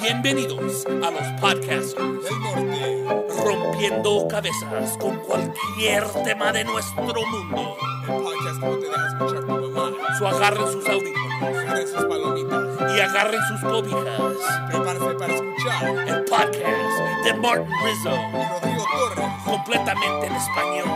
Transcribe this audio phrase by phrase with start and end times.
[0.00, 3.04] Bienvenidos a los podcasters del norte.
[3.42, 7.74] rompiendo cabezas con cualquier tema de nuestro mundo.
[8.06, 9.96] El podcast no te deja escuchar tu mamá.
[10.18, 12.96] So agarren sus audífonos Agarren sus palomitas.
[12.96, 14.32] y agarren sus cobijas.
[14.68, 16.08] Prepárate para escuchar.
[16.08, 19.30] El podcast de Martin Rizzo, Y Rodrigo Torres.
[19.46, 20.88] completamente en español.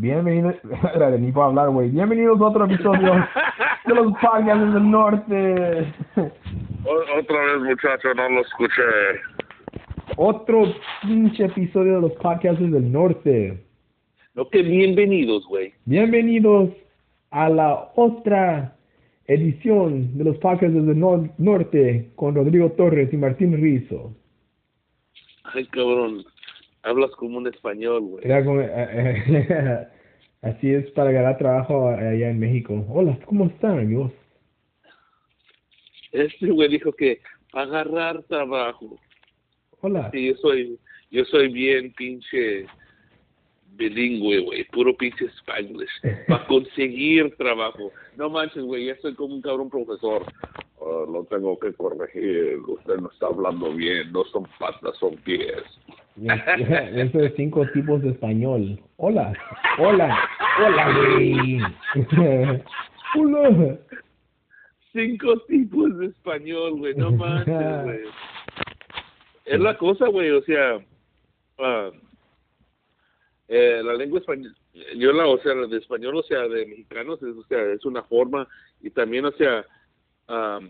[0.00, 0.54] Bienvenidos,
[0.84, 1.90] Espérate, ni puedo hablar, güey.
[1.90, 3.12] Bienvenidos a otro episodio
[3.86, 5.92] de los podcasts del norte.
[6.16, 8.82] O- Otra vez, muchacho, no lo escuché.
[10.16, 10.64] Otro
[11.02, 13.62] pinche episodio de los podcasts del norte.
[14.34, 15.74] No, que bienvenidos, güey.
[15.84, 16.70] Bienvenidos
[17.30, 18.74] a la otra
[19.26, 24.14] edición de los podcasts del nor- norte con Rodrigo Torres y Martín Rizzo.
[25.52, 26.24] Ay, cabrón.
[26.82, 28.24] Hablas como un español, güey.
[28.24, 28.60] Era como,
[30.42, 32.84] así es para ganar trabajo allá en México.
[32.88, 34.12] Hola, ¿cómo están, amigos?
[36.12, 37.20] Este güey dijo que
[37.52, 38.98] agarrar trabajo.
[39.80, 40.10] Hola.
[40.12, 40.78] Sí, yo soy,
[41.10, 42.66] yo soy bien pinche
[43.76, 44.64] bilingüe, güey.
[44.64, 45.90] Puro pinche spanglish.
[46.28, 47.92] Para conseguir trabajo.
[48.16, 48.86] No manches, güey.
[48.86, 50.24] Ya soy como un cabrón profesor.
[50.80, 52.58] Ah, lo tengo que corregir.
[52.66, 54.10] Usted no está hablando bien.
[54.12, 55.62] No son patas, son pies.
[56.16, 58.80] Eso es cinco tipos de español.
[58.96, 59.32] Hola,
[59.78, 60.18] hola,
[60.64, 61.60] hola, güey.
[63.16, 63.78] Hola.
[64.92, 68.00] cinco tipos de español, güey, no manches, güey.
[69.44, 70.78] Es la cosa, güey, o sea,
[71.58, 71.90] ah,
[73.48, 74.54] eh, la lengua española,
[74.96, 78.02] yo la, o sea, de español, o sea, de mexicanos, es, o sea, es una
[78.04, 78.46] forma,
[78.80, 79.64] y también, o sea,
[80.30, 80.60] ah,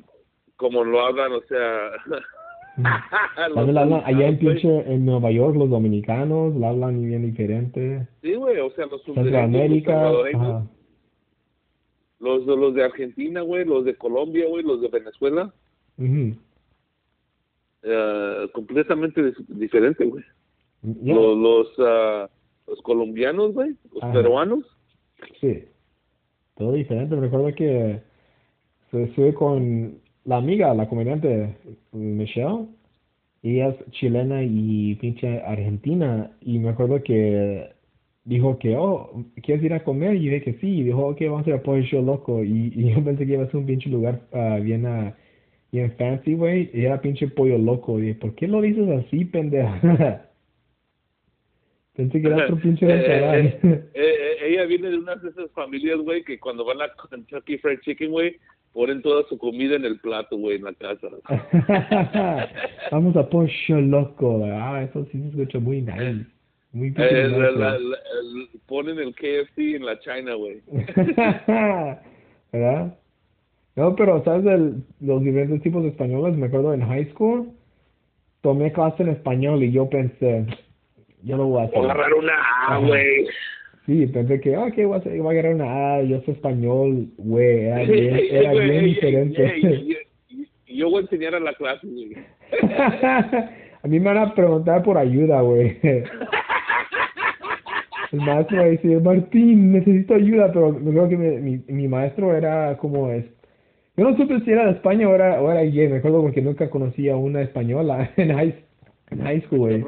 [0.57, 1.91] como lo hablan, o sea...
[3.49, 7.27] los También la hablan allá en pinche en Nueva York los dominicanos la hablan bien
[7.27, 8.07] diferente.
[8.23, 10.67] Sí, güey, o sea, los los Centroamérica, ajá.
[12.21, 15.53] los, los de Argentina, güey, los de Colombia, güey, los de Venezuela,
[17.83, 20.25] eh, completamente diferente, güey.
[20.83, 22.31] Los los, ah,
[22.67, 24.13] los colombianos, güey, los Ajá.
[24.13, 24.65] peruanos.
[25.41, 25.65] Sí,
[26.57, 27.17] todo diferente.
[27.17, 28.01] Recuerdo que
[28.91, 31.57] se estuve con la amiga, la comediante
[31.93, 32.67] Michelle,
[33.43, 37.71] ella es chilena y pinche argentina, y me acuerdo que
[38.25, 40.17] dijo que, oh, ¿quieres ir a comer?
[40.17, 42.73] Y dije que sí, y dijo, ok, vamos a ir a Pollo Show Loco, y,
[42.75, 45.15] y yo pensé que iba a ser un pinche lugar ah, bien, ah,
[45.73, 49.25] bien fancy, güey, y era pinche Pollo Loco, y dije, ¿por qué lo dices así,
[49.25, 50.27] pendeja?
[51.97, 53.59] pensé que era otro pinche Eh, restaurante.
[53.69, 57.59] eh, eh, ella viene de una de esas familias, güey, que cuando van a Kentucky
[57.59, 58.37] Fried Chicken, güey,
[58.73, 61.09] ponen toda su comida en el plato, güey, en la casa.
[62.93, 64.45] Vamos a Pollo Loco.
[64.47, 66.27] Ah, eso sí se escucha muy nice.
[66.73, 67.79] Muy Eh, la- la-
[68.67, 70.61] ponen el KFC en la China, güey.
[72.53, 72.97] ¿Verdad?
[73.77, 76.37] No, pero ¿sabes el- los diferentes tipos de españoles?
[76.37, 77.51] Me acuerdo en high school,
[78.41, 80.47] tomé clase en español y yo pensé,
[81.23, 81.79] yo lo voy a hacer.
[81.79, 83.27] agarrar una güey.
[83.87, 87.65] Sí, pensé que, ok, voy a, voy a agarrar una A, yo soy español, güey,
[87.65, 89.97] era bien, era diferente.
[90.67, 92.13] yo voy a enseñar a la clase, güey.
[93.83, 95.79] a mí me van a preguntar por ayuda, güey.
[98.13, 101.89] El maestro va a decir, Martín, necesito ayuda, pero me acuerdo que mi, mi, mi
[101.89, 103.25] maestro era como es.
[103.97, 106.41] Yo no supe si era de España o era, o era gay, me acuerdo porque
[106.43, 108.55] nunca conocí a una española en high,
[109.11, 109.85] en high school, güey.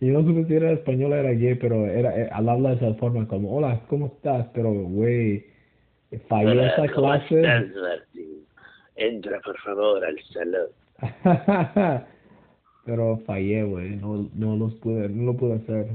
[0.00, 2.86] Y no supe si era española o era gay, pero era, eh, al hablar de
[2.86, 4.46] esa forma, como, hola, ¿cómo estás?
[4.54, 5.44] Pero, güey,
[6.28, 7.42] fallé esa clase.
[8.96, 10.68] Entra, por favor, al salón.
[12.86, 15.88] pero fallé, güey, no, no los pude, no lo pude hacer.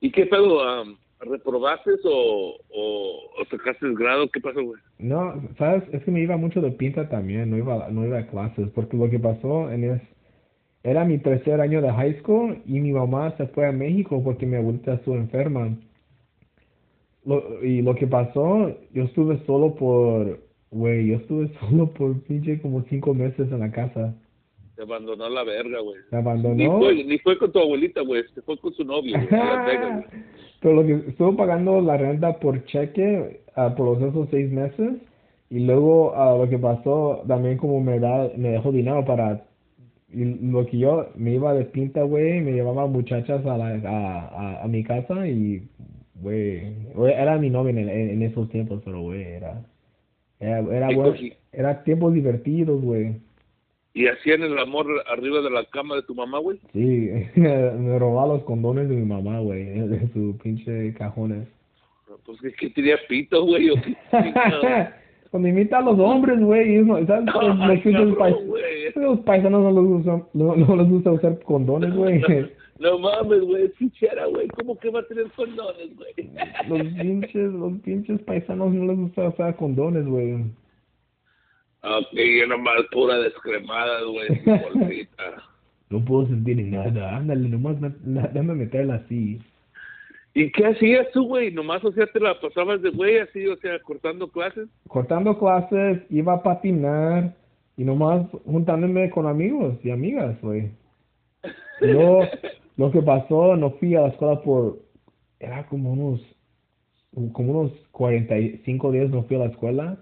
[0.00, 0.62] ¿Y qué pedo?
[0.62, 4.28] am, ¿Reprobaste o, o, o sacaste el grado?
[4.30, 4.80] ¿Qué pasó, güey?
[4.98, 8.26] No, sabes, es que me iba mucho de pinta también, no iba, no iba a
[8.26, 10.02] clases, porque lo que pasó en es,
[10.84, 14.46] era mi tercer año de high school y mi mamá se fue a México porque
[14.46, 15.76] mi abuelita estuvo enferma.
[17.24, 20.40] Lo, y lo que pasó, yo estuve solo por,
[20.70, 24.14] güey, yo estuve solo por pinche como cinco meses en la casa.
[24.74, 25.98] Te abandonó la verga, güey.
[26.10, 26.78] Ni abandonó.
[26.78, 28.24] fue, ni fue con tu abuelita, güey.
[28.34, 29.16] Se fue con su novio.
[30.60, 34.94] Pero lo que estuve pagando la renta por cheque ah, por los esos seis meses
[35.50, 39.44] y luego ah, lo que pasó también como me da me dejó dinero para
[40.14, 44.64] lo que yo me iba de pinta güey me llevaba muchachas a la a, a,
[44.64, 45.62] a mi casa y
[46.16, 46.74] güey
[47.16, 49.62] era mi novia en, en, en esos tiempos pero güey era
[50.40, 51.32] era era, ¿Qué bueno, cogí?
[51.52, 53.16] era tiempos divertidos güey
[53.94, 56.58] Y hacían el amor arriba de la cama de tu mamá, güey.
[56.72, 61.48] sí me robaba los condones de mi mamá güey de sus pinche cajones
[62.24, 63.70] Pues que tenía pito, güey.
[65.32, 67.08] Cuando imita a los hombres, güey, ¿sabes?
[67.34, 72.22] Ah, Los pais- paisanos no les gusta, no, no les gusta usar condones, güey.
[72.78, 74.48] No mames, güey, es fichera, güey.
[74.48, 76.30] ¿Cómo que va a tener condones, güey?
[76.68, 80.32] Los pinches, los pinches paisanos no les gusta usar condones, güey.
[81.82, 84.28] ok, yo nomás pura descremada, güey.
[84.74, 85.42] bolsita.
[85.90, 89.38] No puedo sentir nada, ándale, nomás me- la- déjame meterla así.
[90.34, 91.52] ¿Y qué hacías tú, güey?
[91.52, 94.68] Nomás, o sea, te la pasabas de güey así, o sea, cortando clases.
[94.88, 97.34] Cortando clases, iba a patinar
[97.76, 100.70] y nomás juntándome con amigos y amigas, güey.
[101.80, 102.20] Yo,
[102.76, 104.78] lo que pasó, no fui a la escuela por,
[105.38, 106.22] era como unos,
[107.32, 109.98] como unos 45 días no fui a la escuela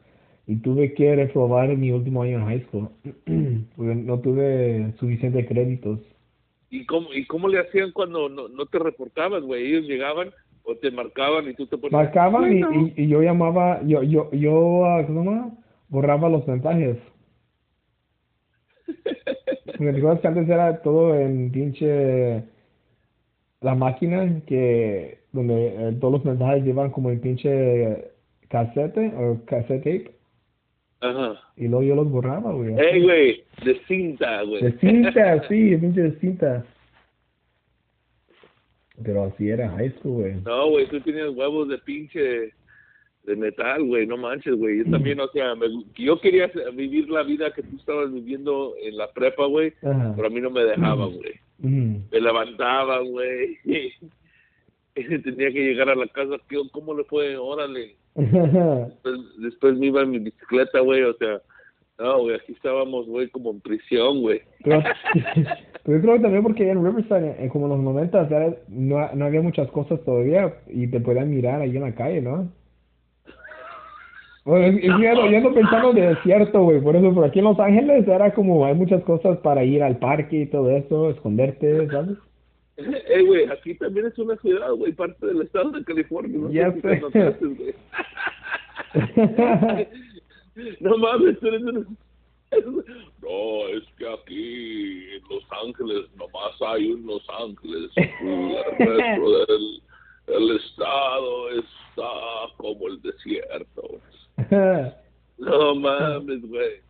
[0.46, 2.88] y tuve que reprobar mi último año en high school
[3.76, 6.00] porque no tuve suficientes créditos.
[6.70, 9.66] ¿Y cómo, ¿Y cómo le hacían cuando no, no te reportabas, güey?
[9.66, 10.30] Ellos llegaban
[10.62, 11.92] o te marcaban y tú te ponías...
[11.92, 12.92] Marcaban y, Bueno.
[12.96, 15.58] y, y yo llamaba, yo, yo, yo, ah, ¿cómo se llama?
[15.88, 16.96] Borraba los mensajes.
[19.76, 22.44] Porque te acuerdas que antes era todo en pinche
[23.60, 28.12] la máquina que donde eh, todos los mensajes llevan como en pinche
[28.48, 30.19] casete o cassette tape
[31.02, 31.40] Ajá.
[31.56, 32.74] y luego yo los borraba, güey.
[32.78, 34.62] Ey, güey, de cinta, güey.
[34.62, 36.64] De cinta, sí, de pinche de cinta.
[39.02, 40.34] Pero así era high school, güey.
[40.44, 42.52] No, güey, tú tenías huevos de pinche
[43.24, 44.78] de metal, güey, no manches, güey.
[44.78, 45.66] Yo también, o sea, me,
[45.96, 50.12] yo quería vivir la vida que tú estabas viviendo en la prepa, güey, Ajá.
[50.16, 51.32] pero a mí no me dejaba, güey.
[51.62, 52.02] Ujú.
[52.10, 53.56] Me levantaba, güey.
[54.94, 57.36] Tenía que llegar a la casa, ¿qué- ¿cómo le fue?
[57.36, 57.96] Órale.
[59.02, 61.40] Después, después me iba en mi bicicleta, güey, o sea,
[61.98, 64.40] no, güey, aquí estábamos, güey, como en prisión, güey.
[64.64, 64.82] Pero,
[65.84, 69.14] pero yo creo que también porque en Riverside, en, como en los 90, ya no,
[69.14, 72.48] no había muchas cosas todavía y te podían mirar ahí en la calle, ¿no?
[74.44, 77.38] Bueno, es, es yo ando- yo ando pensando de desierto, güey, por eso, por aquí
[77.40, 81.10] en Los Ángeles era como, hay muchas cosas para ir al parque y todo eso,
[81.10, 82.16] esconderte, ¿sabes?
[83.08, 86.38] Eh, güey, aquí también es una ciudad, güey, parte del estado de California.
[86.38, 87.00] No Ya sé
[90.80, 91.96] no mames, tú eres un-
[93.22, 97.90] No, es que aquí en Los Ángeles nomás hay un Los Ángeles.
[97.96, 99.82] El resto del
[100.26, 102.08] el estado está
[102.56, 104.00] como el desierto.
[105.38, 106.82] No mames, güey.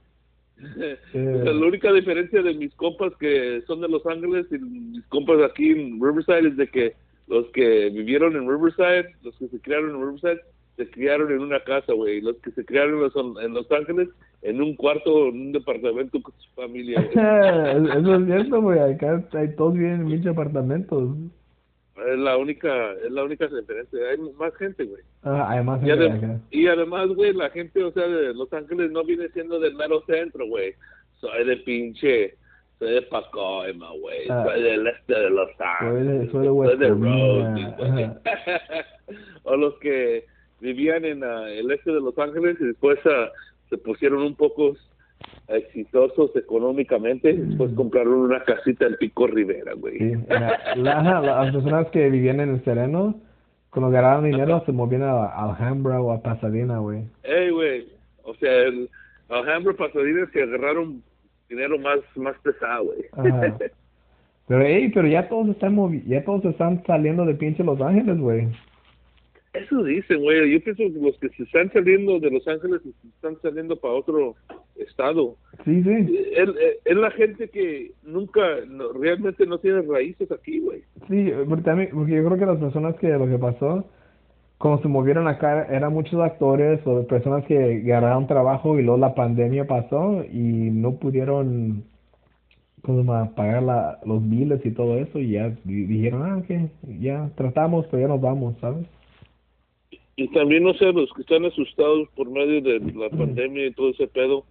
[1.13, 5.71] La única diferencia de mis compas que son de Los Ángeles y mis compas aquí
[5.71, 6.95] en Riverside es de que
[7.29, 10.41] los que vivieron en Riverside, los que se criaron en Riverside,
[10.77, 12.19] se criaron en una casa, güey.
[12.19, 14.09] y Los que se criaron en Los, en Los Ángeles,
[14.43, 17.01] en un cuarto, en un departamento con su familia.
[17.01, 21.17] Eso es cierto, güey, acá hay, todos viven en pinches apartamentos.
[22.09, 24.01] Es la única, es la única diferencia.
[24.11, 25.03] Hay más gente, güey.
[25.23, 29.05] Ah, además, Y, adem- y además, güey, la gente, o sea, de Los Ángeles no
[29.05, 30.75] viene siendo del mero centro, güey.
[31.21, 32.35] Soy de pinche,
[32.79, 34.29] soy de Pacoima, güey.
[34.31, 34.45] Ah.
[34.47, 36.31] soy del este de Los Soy de- Ángeles.
[36.31, 38.11] soy de Covina, güey.
[39.45, 40.25] o los que
[40.61, 43.29] vivían en ah, el este de Los Ángeles y después ah,
[43.69, 44.77] se pusieron un poco
[45.49, 49.99] exitosos económicamente, después compraron una casita en Pico Rivera, güey.
[49.99, 53.15] Sí, la- la- las personas que vivían en el Sereno,
[53.71, 57.03] cuando ganaban dinero, se movían a, a Alhambra o a Pasadena, güey.
[57.25, 57.89] Ey, güey,
[58.25, 58.89] o sea, el
[59.29, 61.03] Alhambra Pasadena se agarraron
[61.49, 63.51] dinero más más pesado, güey.
[64.47, 68.19] Pero, hey, pero ya todos están movi ya todos están saliendo de pinche Los Ángeles,
[68.19, 68.49] güey.
[69.53, 70.53] Eso dicen, güey.
[70.53, 73.95] Yo pienso que los que se están saliendo de Los Ángeles se están saliendo para
[73.95, 74.37] otro
[74.77, 75.37] estado.
[75.65, 76.19] Sí, sí.
[76.85, 80.83] Es, la gente que nunca, no, realmente no tiene raíces aquí, güey.
[81.09, 83.85] Sí, porque, también, porque yo creo que las personas que lo que pasó,
[84.59, 89.15] cuando se movieron acá, eran muchos actores o personas que ganaron trabajo y luego la
[89.15, 91.85] pandemia pasó y no pudieron
[92.83, 93.35] ¿cómo se llama?
[93.35, 97.87] pagar la, los biles y todo eso y ya di- dijeron, ah, ok, ya tratamos,
[97.91, 98.87] pero ya nos vamos, ¿sabes?
[100.17, 103.91] Y también, no sé, los que están asustados por medio de la pandemia y todo
[103.91, 104.45] ese pedo,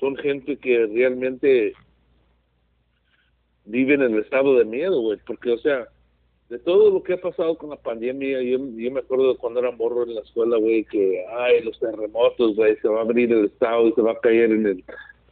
[0.00, 1.74] son gente que realmente
[3.64, 5.18] viven en el estado de miedo, güey.
[5.26, 5.86] Porque, o sea,
[6.48, 9.60] de todo lo que ha pasado con la pandemia, yo, yo me acuerdo de cuando
[9.60, 13.32] era morro en la escuela, güey, que, ay, los terremotos, güey, se va a abrir
[13.32, 14.84] el estado y se va a caer en el,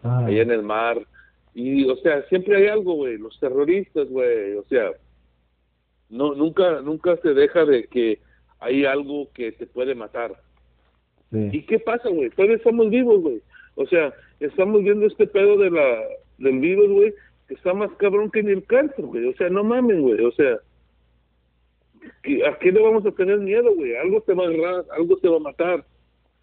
[0.03, 0.99] Ah, allá en el mar.
[1.55, 4.93] Y, o sea, siempre hay algo, güey, los terroristas, güey, o sea,
[6.09, 8.21] no, nunca, nunca se deja de que
[8.61, 10.33] hay algo que te puede matar.
[11.53, 12.31] ¿Y qué pasa, güey?
[12.31, 13.41] Todavía estamos vivos, güey.
[13.77, 15.99] O sea, estamos viendo este pedo de la,
[16.39, 17.15] del virus, güey,
[17.47, 19.27] que está más cabrón que ni el cáncer, güey.
[19.29, 20.25] O sea, no mames, güey.
[20.25, 20.59] O sea,
[22.23, 23.95] ¿qué- ¿a qué le vamos a tener miedo, güey?
[23.97, 25.85] Algo te va a agarrar, algo te va a matar.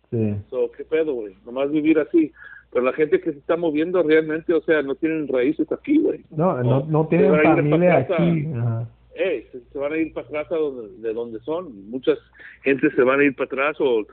[0.10, 0.36] Sí.
[0.50, 1.36] So, ¿Qué pedo, güey?
[1.46, 2.32] Nomás vivir así.
[2.72, 6.22] Pero la gente que se está moviendo realmente, o sea, no tienen raíces aquí, güey.
[6.32, 8.48] No, no, no tienen familia aquí.
[8.56, 8.90] Ajá.
[9.18, 11.90] Ey, se, se van a ir para atrás a donde, de donde son.
[11.90, 12.20] Muchas
[12.64, 14.06] gente se van a ir para atrás o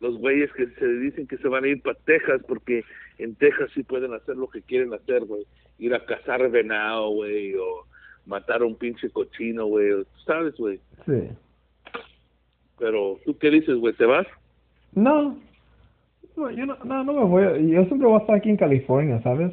[0.00, 2.84] los güeyes que se dicen que se van a ir para Texas porque
[3.18, 5.44] en Texas sí pueden hacer lo que quieren hacer, güey.
[5.78, 7.86] Ir a cazar venado, güey, o
[8.26, 10.04] matar a un pinche cochino, güey.
[10.26, 10.80] Sabes, güey.
[11.06, 11.28] Sí.
[12.78, 13.94] Pero, ¿tú qué dices, güey?
[13.94, 14.26] ¿Te vas?
[14.92, 15.38] No.
[16.36, 17.70] No, yo no, no, no me voy.
[17.70, 19.52] Yo siempre voy a estar aquí en California, ¿sabes?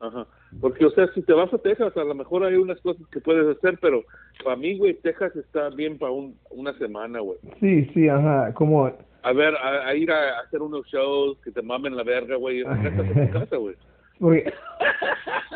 [0.00, 0.26] Ajá.
[0.60, 3.20] Porque, o sea, si te vas a Texas, a lo mejor hay unas cosas que
[3.20, 4.02] puedes hacer, pero
[4.44, 7.38] para mí, güey, Texas está bien para un, una semana, güey.
[7.60, 8.52] Sí, sí, ajá.
[8.54, 8.86] Como,
[9.22, 12.62] A ver, a, a ir a hacer unos shows que te mamen la verga, güey,
[12.64, 13.74] tu casa, güey.
[14.20, 14.52] porque,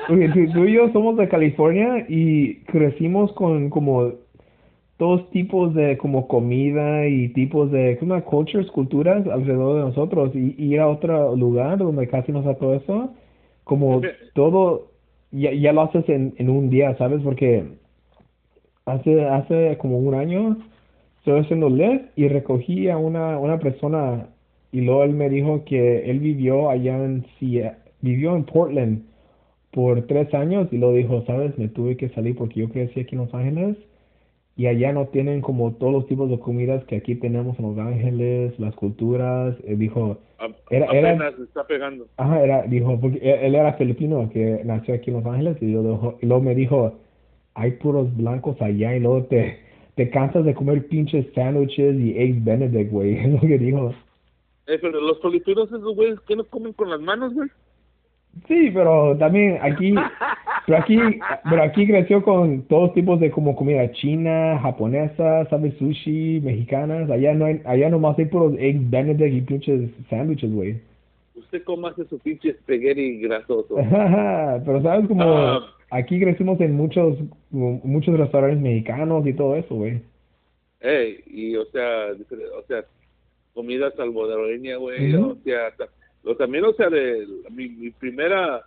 [0.09, 4.12] porque tú, tú y yo somos de California y crecimos con como
[4.99, 10.54] dos tipos de como comida y tipos de como cultures, culturas alrededor de nosotros y,
[10.59, 13.14] y ir a otro lugar donde casi no está todo eso,
[13.70, 14.02] como
[14.34, 14.90] todo
[15.30, 17.22] ya, ya lo haces en, en un día, ¿sabes?
[17.22, 17.64] Porque
[18.84, 20.56] hace hace como un año
[21.18, 24.26] estoy haciendo Lyft y recogí a una, una persona
[24.72, 27.24] y luego él me dijo que él vivió allá en
[28.00, 29.02] vivió en Portland
[29.70, 33.14] por tres años y lo dijo, sabes, me tuve que salir porque yo crecí aquí
[33.14, 33.76] en Los Ángeles
[34.61, 37.79] y allá no tienen como todos los tipos de comidas que aquí tenemos en Los
[37.79, 42.07] Ángeles, las culturas, él dijo, A- Era- era- apenas se está pegando.
[42.19, 45.73] ajá, era, dijo, porque él, él era filipino que nació aquí en Los Ángeles y,
[45.73, 46.99] lo dejó- y luego me dijo,
[47.55, 49.59] hay puros blancos allá y luego te,
[49.95, 53.95] te cansas de comer pinches sándwiches y eggs benedict, güey, es lo que dijo.
[54.67, 57.49] Eh, pero los filipinos, esos güeyes, que no comen con las manos, güey?
[58.46, 59.94] Sí, pero también aquí,
[60.66, 60.99] pero aquí,
[61.49, 67.10] pero aquí creció con todos tipos de como comida china, japonesa, sabes, sushi, mexicanas.
[67.10, 70.80] Allá no hay, allá nomás hay puros eggs benedict y pinches sándwiches, güey.
[71.34, 73.75] Usted cómo hace su pinche espagueti grasoso.
[74.64, 75.66] pero sabes como Ah.
[75.90, 77.18] aquí crecimos en muchos,
[77.50, 80.00] muchos restaurantes mexicanos y todo eso, güey.
[80.80, 82.06] Ey, y o sea,
[82.58, 82.84] o sea,
[83.54, 85.72] comida salvadoreña, güey, o sea,
[86.22, 88.62] lo también, o sea, de mi, mi primera,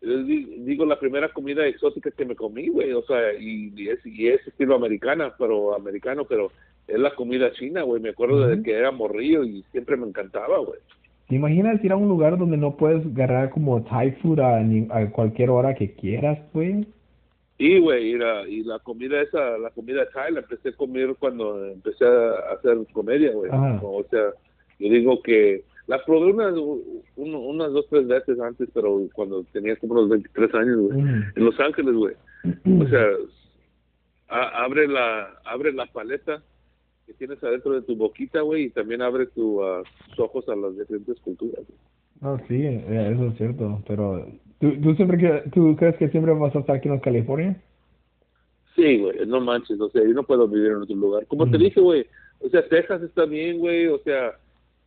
[0.00, 4.28] digo, la primera comida exótica que me comí, güey, o sea, y, y es, y
[4.28, 6.50] es estilo americana, pero americano, pero
[6.86, 8.62] es la comida china, güey, me acuerdo de Ujú.
[8.62, 10.80] que era morrillo y siempre me encantaba, güey.
[11.28, 15.10] ¿Te imaginas ir a un lugar donde no puedes agarrar como Thai food a, a
[15.10, 16.86] cualquier hora que quieras, güey?
[17.58, 21.16] Y, güey, y la, y la comida esa, la comida Thai la empecé a comer
[21.18, 23.50] cuando empecé a hacer comedia, güey.
[23.52, 24.30] O sea,
[24.78, 29.74] yo digo que la probé unas, un- unas dos, tres veces antes, pero cuando tenía
[29.76, 30.98] como unos 23 años, güey.
[30.98, 31.08] Ujú.
[31.36, 32.14] En Los Ángeles, güey.
[32.80, 33.06] O sea,
[34.28, 36.42] a- abre la abre la paleta
[37.06, 40.54] que tienes adentro de tu boquita, güey, y también abre tu, ah, tus ojos a
[40.56, 41.64] las diferentes culturas.
[41.66, 41.78] güey.
[42.20, 44.26] No, sí, eh, eso es cierto, pero
[44.60, 47.56] ¿tú, tú siempre tú crees que siempre vas a estar aquí en California?
[48.76, 51.26] Sí, güey, no manches, o sea, yo no puedo vivir en otro lugar.
[51.26, 51.60] Como te Mm.
[51.62, 52.06] dije, güey,
[52.40, 54.32] o sea, Texas está bien, güey, o sea,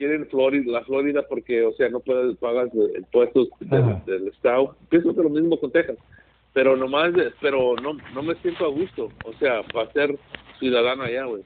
[0.02, 4.76] quieren Florida, la Florida porque, o sea, no puedes pagar impuestos del, del estado.
[4.90, 5.98] Pienso que lo mismo con Texas,
[6.54, 10.18] pero nomás, pero no, no me siento a gusto, o sea, para ser
[10.58, 11.44] ciudadano allá, güey.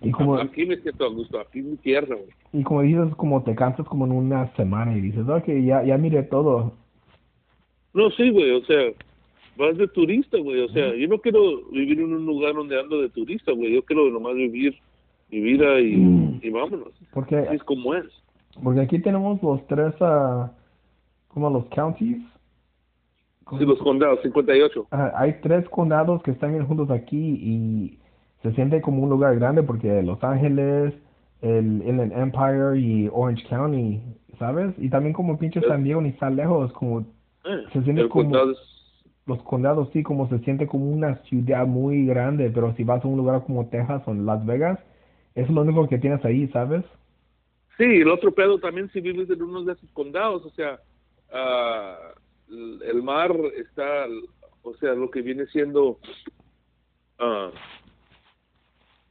[0.00, 2.30] Y como, Aquí me siento a gusto, aquí es mi tierra, güey.
[2.54, 5.98] y como dices, como te cansas como en una semana y dices, ok, ya, ya
[5.98, 6.72] miré todo.
[7.92, 8.90] No, sí, güey, o sea,
[9.58, 13.02] vas de turista, güey, o sea, yo no quiero vivir en un lugar donde ando
[13.02, 14.78] de turista, güey, yo quiero nomás vivir
[15.30, 16.40] mi vida y, Mm.
[16.42, 16.88] y vámonos.
[17.12, 18.04] Porque, Así es como es.
[18.62, 20.50] porque aquí tenemos los tres, ah,
[21.28, 22.18] como los counties.
[23.58, 24.86] Sí, los condados, 58.
[24.90, 27.98] Ajá, hay tres condados que están juntos aquí y
[28.42, 30.92] se siente como un lugar grande porque Los Ángeles,
[31.40, 34.02] el Inland Empire y Orange County,
[34.38, 34.74] ¿sabes?
[34.76, 37.00] Y también como pinche San Diego ni está lejos, como
[37.44, 41.66] Eh, Se siente como- condado es- los condados sí, como se siente como una ciudad
[41.66, 44.78] muy grande, pero si vas a un lugar como Texas o Las Vegas,
[45.40, 46.84] es lo único que tienes ahí, ¿sabes?
[47.76, 50.80] Sí, el otro pedo también si vives en uno de esos condados, o sea,
[51.32, 51.96] ah,
[52.48, 54.06] el mar está,
[54.62, 55.98] o sea, lo que viene siendo
[57.18, 57.50] ah,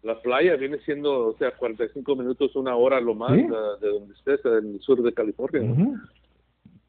[0.03, 3.45] la playa viene siendo, o sea, 45 minutos, una hora lo más Sí.
[3.53, 5.61] ah, de donde estés, en el sur de California.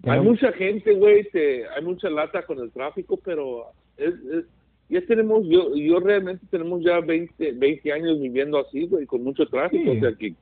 [0.05, 1.29] Hay mucha gente, güey,
[1.77, 3.67] hay mucha lata con el tráfico, pero
[3.97, 4.45] es, es-
[4.89, 9.47] ya tenemos, yo yo realmente tenemos ya 20, 20 años viviendo así, güey, con mucho
[9.47, 9.99] tráfico, Sí.
[9.99, 10.35] o sea que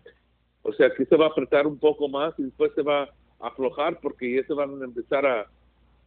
[0.63, 3.11] o sea que se va a apretar un poco más y después se va a
[3.49, 5.47] aflojar porque ya se van a empezar a,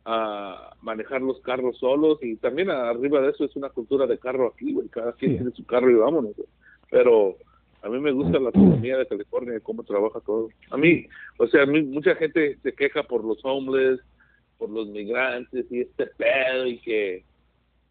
[0.05, 4.48] a manejar los carros solos y también arriba de eso es una cultura de carro
[4.48, 4.88] aquí, güey.
[4.89, 5.38] Cada quien Sí.
[5.38, 6.48] tiene su carro y vámonos, güey.
[6.89, 7.36] Pero
[7.81, 10.50] a mí me gusta la economía de California y cómo trabaja todo.
[10.72, 11.05] A mí,
[11.38, 14.00] o sea, a mí mucha gente se queja por los homeless,
[14.58, 17.24] por los migrantes y este pedo y que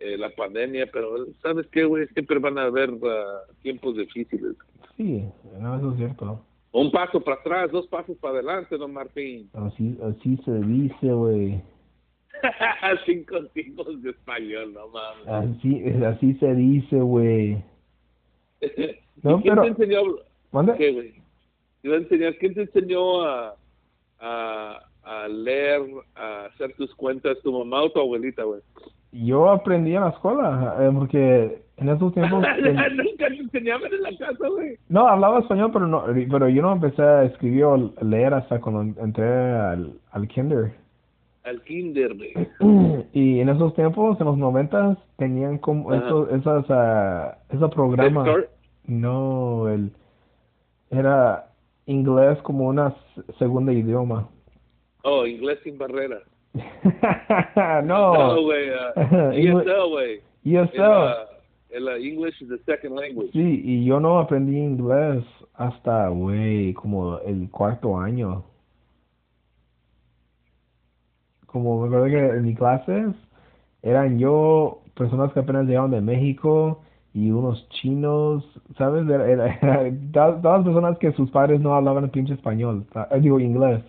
[0.01, 2.07] eh, la pandemia, pero ¿sabes qué, güey?
[2.09, 4.55] Siempre van a haber ah, tiempos difíciles.
[4.97, 5.25] Sí,
[5.59, 6.45] no, eso es cierto.
[6.73, 9.49] Un paso para atrás, dos pasos para adelante, don Martín.
[9.55, 11.61] Así, así se dice, güey.
[13.07, 15.27] Cinco tipos de español, no mames.
[15.59, 17.63] Así, así se dice, güey.
[19.21, 19.97] No, ¿Y ¿Quién pero- te enseñó?
[19.97, 20.25] a hablar?
[20.53, 20.75] ¿Mande?
[20.77, 21.15] ¿Qué, güey?
[21.83, 23.57] Te enseñar, ¿quién te enseñó a,
[24.21, 25.83] a, a leer,
[26.15, 28.61] a hacer tus cuentas, tu mamá o tu abuelita, güey?
[29.13, 32.45] Yo aprendí en la escuela, eh, porque en esos tiempos...
[32.59, 34.77] en- Nunca te enseñaban en la casa, güey.
[34.89, 39.03] no, hablaba español, pero no, pero yo no empecé a escribir o leer hasta cuando
[39.03, 40.73] entré al, al kinder.
[41.45, 42.33] Al kinder, güey.
[43.13, 47.39] Y en esos tiempos, en los noventas, tenían como esos, esas, ah,
[47.75, 48.25] programa.
[48.27, 48.51] Head Start.
[48.87, 49.91] No, el,
[50.91, 51.47] era
[51.87, 52.95] inglés como una
[53.39, 54.29] segunda idioma.
[55.05, 56.19] Oh, inglés sin barrera.
[57.85, 58.15] no.
[58.15, 58.35] No,
[58.95, 60.23] ah, Ingle- ESL.
[60.45, 60.75] ESL.
[60.75, 61.17] El, ah,
[61.71, 63.31] el, ah, English is the second language.
[63.33, 65.25] Sí, y yo no aprendí inglés
[65.55, 68.45] hasta, güey, como el cuarto año.
[71.47, 73.15] Como me acuerdo que en mis clases
[73.83, 76.83] eran yo, personas que apenas llegaban de México
[77.15, 78.45] y unos chinos,
[78.77, 79.09] ¿sabes?
[79.09, 83.41] Era, era- era- todas, las personas que sus padres no hablaban pinche español, eh, digo
[83.41, 83.83] inglés.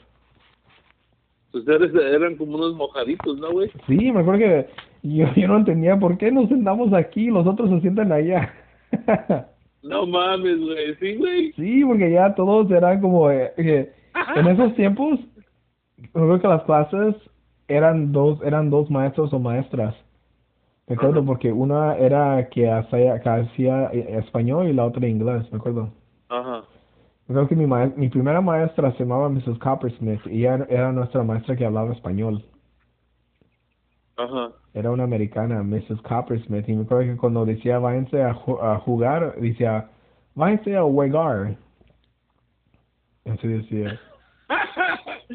[1.53, 3.71] Ustedes eran como unos mojaditos, ¿no, güey?
[3.87, 4.67] Sí, me acuerdo que
[5.03, 8.53] yo, yo no entendía por qué nos sentamos aquí y los otros se sientan allá.
[9.81, 10.95] No mames, güey.
[10.95, 11.53] Sí, güey.
[11.53, 13.93] Sí, porque ya todos eran como eh, que
[14.35, 15.19] en esos tiempos
[15.97, 17.15] me acuerdo que las clases
[17.67, 19.95] eran dos eran dos maestros o maestras.
[20.87, 25.49] Me acuerdo porque una era que hacía, que hacía eh, español y la otra inglés,
[25.51, 25.89] me acuerdo.
[26.29, 26.63] Ajá.
[27.29, 29.59] Acuerdo que mi, mi primera maestra se llamaba Mrs.
[29.59, 32.43] Coppersmith y ella era nuestra maestra que hablaba español.
[34.17, 34.51] Ajá.
[34.73, 36.01] Era una americana, Mrs.
[36.01, 39.89] Coppersmith, y me acuerdo que cuando decía váyanse a, ju- a jugar, decía
[40.33, 41.55] váyanse a jugar.
[43.25, 43.99] Así decía.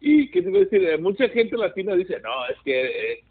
[0.00, 3.24] y qué te iba a decir, mucha gente latina dice, no, es que eh,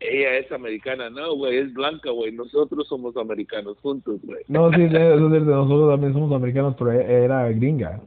[0.00, 1.10] ella es americana.
[1.10, 2.32] No, güey, es blanca, güey.
[2.32, 4.42] Nosotros somos americanos juntos, güey.
[4.48, 8.00] No, sí, nosotros también somos americanos, pero era gringa.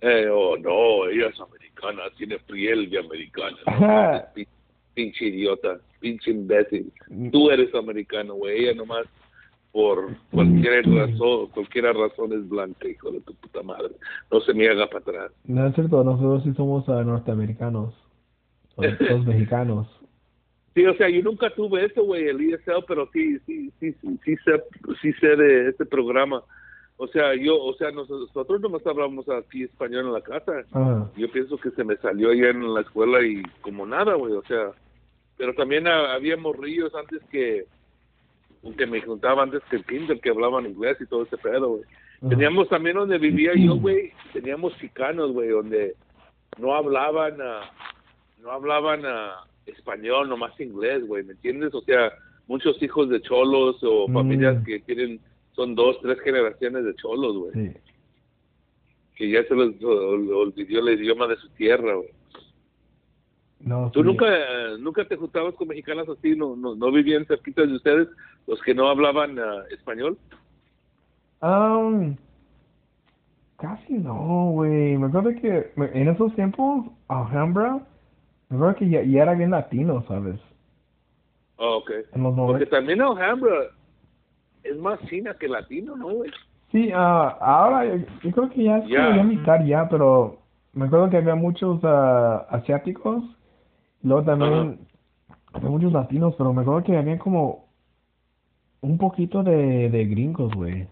[0.00, 3.56] Eh, oh, no, ella es americana, tiene piel de americana.
[3.66, 4.44] No,
[4.94, 6.92] pinche idiota, pinche imbécil.
[7.30, 8.64] Tú eres americano, güey.
[8.64, 9.06] Ella nomás
[9.72, 13.94] por cualquier razón, cualquier razón es blanca, hijo de tu puta madre.
[14.30, 15.32] No se me haga para atrás.
[15.44, 17.94] No es cierto, nosotros sí somos ah, norteamericanos.
[18.76, 19.99] Los mexicanos.
[20.74, 24.18] Sí, o sea, yo nunca tuve eso, güey, el ESL, pero sí, sí, sí, sí,
[24.24, 24.62] sí sé,
[25.02, 26.42] sí sé de este programa.
[26.96, 30.52] O sea, yo, o sea, nos- nosotros nomás hablamos aquí español en la casa.
[30.72, 31.10] Ajá.
[31.16, 34.42] Yo pienso que se me salió allá en la escuela y como nada, güey, o
[34.44, 34.70] sea,
[35.36, 37.64] pero también ha- había morrillos antes que,
[38.76, 41.82] que me juntaban antes que el kinder, que hablaban inglés y todo ese pedo, güey.
[42.20, 42.28] Ajá.
[42.28, 45.94] Teníamos también donde vivía yo, güey, teníamos chicanos, güey, donde
[46.58, 47.70] no hablaban, ah,
[48.42, 51.74] no hablaban ah, español, nomás inglés, güey, ¿me entiendes?
[51.74, 52.12] O sea,
[52.48, 54.12] muchos hijos de cholos o Mm.
[54.14, 55.20] familias que tienen,
[55.52, 57.76] son dos, tres generaciones de cholos, güey, Sí.
[59.16, 62.08] que ya se les ol- olvidó el idioma de su tierra, güey.
[63.60, 64.06] No, ¿Tú sí.
[64.06, 64.26] nunca,
[64.78, 66.34] nunca te juntabas con mexicanas así?
[66.34, 68.08] ¿No, no, no vivían cerquita de ustedes
[68.46, 70.16] los que no hablaban ah, español?
[71.42, 72.16] Um,
[73.58, 74.96] casi no, güey.
[74.96, 77.86] Me acuerdo que en esos tiempos, Alhambra,
[78.56, 80.40] acuerdo que ya, ya era bien latino, ¿sabes?
[81.56, 81.90] Oh, ok.
[82.14, 82.70] En los Porque 90.
[82.70, 83.70] también Alhambra
[84.62, 86.30] es más china que latino, ¿no, güey?
[86.72, 90.38] Sí, ah, ahora yo, creo que ya es como ya mitad ya, pero
[90.72, 93.24] me acuerdo que había muchos ah, asiáticos,
[94.02, 94.78] luego también
[95.52, 97.68] había muchos latinos, pero me acuerdo que había como
[98.80, 100.86] un poquito de, de gringos, güey.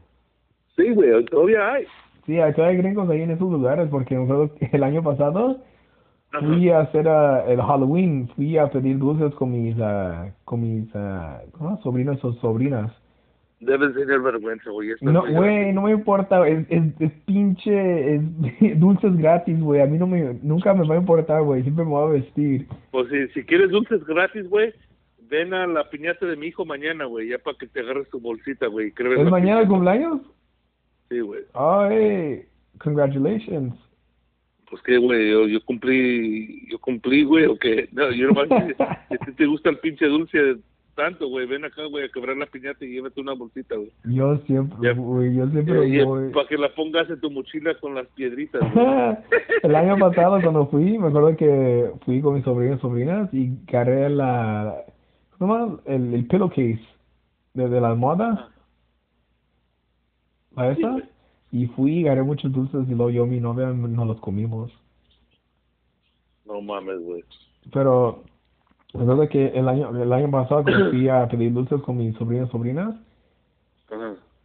[0.76, 1.86] Sí, güey, todavía hay.
[2.26, 5.62] Sí, hay todavía gringos ahí en esos lugares, porque me acuerdo que el año pasado
[6.32, 6.46] Ajá.
[6.46, 10.90] fui a hacer ah, el Halloween, fui a pedir dulces con mis, ah, con mis,
[11.52, 11.80] ¿cómo?
[11.82, 12.92] Sobrinos o sobrinas.
[13.60, 14.90] Debes tener vergüenza, güey.
[15.00, 18.22] No, güey, no me importa, es, es, es pinche, es
[18.78, 21.90] dulces gratis, güey, a mí no me, nunca me va a importar, güey, siempre me
[21.90, 22.68] voy a vestir.
[22.92, 24.72] Pues si, si quieres dulces gratis, güey,
[25.28, 28.20] ven a la piñata de mi hijo mañana, güey, ya para que te agarres tu
[28.20, 28.92] bolsita, güey.
[28.96, 30.20] ¿Es mañana el cumpleaños?
[31.08, 31.42] Sí, güey.
[31.54, 32.44] Ay,
[32.78, 33.74] congratulations.
[34.70, 38.50] Pues que, güey, yo, yo cumplí, yo cumplí, güey, o que, no, yo nomás,
[38.80, 40.58] a ti te gusta el pinche dulce
[40.98, 43.92] tanto, güey, ven acá, güey, a quebrar la piñata y llévate una bolsita, güey.
[44.04, 46.04] Yo siempre, güey, yo siempre
[46.34, 48.60] para que la pongas en tu mochila con las piedritas,
[49.62, 53.56] el año pasado cuando fui, me acuerdo que fui con mis sobrinos y sobrinas y
[53.66, 54.74] cargué la,
[55.38, 55.80] ¿cómo se llama?
[55.86, 56.80] El, el pillowcase
[57.54, 58.50] de, de la almohada,
[60.56, 61.17] Sí, esa, güey.
[61.50, 64.72] Y fui y agarré muchos dulces y luego yo y mi novia nos los comimos.
[66.44, 67.24] No mames, güey.
[67.72, 68.24] Pero,
[68.94, 72.48] acuerdo que el año, el año pasado cuando fui a pedir dulces con mis sobrinos
[72.48, 72.94] y sobrinas,